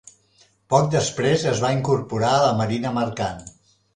Poc 0.73 0.87
després 0.95 1.43
es 1.51 1.61
va 1.65 1.71
incorporar 1.77 2.33
a 2.37 2.41
la 2.47 2.57
Marina 2.63 2.97
Mercant. 2.99 3.45